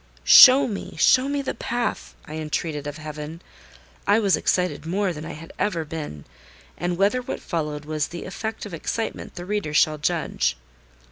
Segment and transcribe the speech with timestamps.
[0.23, 3.39] "Show me, show me the path!" I entreated of Heaven.
[4.07, 6.25] I was excited more than I had ever been;
[6.75, 10.57] and whether what followed was the effect of excitement the reader shall judge.